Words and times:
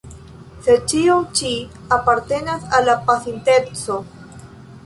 Sed 0.67 0.87
ĉio 0.93 1.17
ĉi 1.41 1.51
apartenas 1.99 2.65
al 2.79 2.91
la 2.91 2.97
pasinteco. 3.11 4.03